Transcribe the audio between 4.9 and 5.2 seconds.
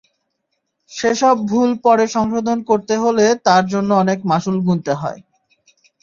হয়।